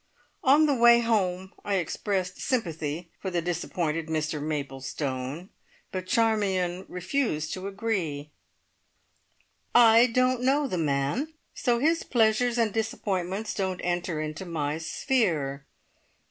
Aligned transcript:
On 0.43 0.65
the 0.65 0.73
way 0.73 1.01
home 1.01 1.53
I 1.63 1.75
expressed 1.75 2.41
sympathy 2.41 3.11
for 3.19 3.29
the 3.29 3.39
disappointed 3.39 4.07
Mr 4.07 4.41
Maplestone, 4.41 5.49
but 5.91 6.07
Charmion 6.07 6.85
refused 6.89 7.53
to 7.53 7.67
agree. 7.67 8.31
"I 9.75 10.07
don't 10.07 10.41
know 10.41 10.65
the 10.67 10.79
man, 10.79 11.35
so 11.53 11.77
his 11.77 12.01
pleasures 12.01 12.57
and 12.57 12.73
disappointments 12.73 13.53
don't 13.53 13.79
enter 13.81 14.19
into 14.19 14.43
my 14.43 14.79
sphere. 14.79 15.67